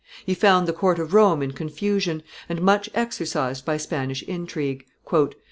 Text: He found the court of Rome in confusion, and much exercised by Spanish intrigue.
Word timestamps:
He 0.25 0.33
found 0.33 0.67
the 0.67 0.73
court 0.73 0.97
of 0.97 1.13
Rome 1.13 1.43
in 1.43 1.51
confusion, 1.51 2.23
and 2.49 2.59
much 2.59 2.89
exercised 2.95 3.65
by 3.65 3.77
Spanish 3.77 4.23
intrigue. 4.23 4.87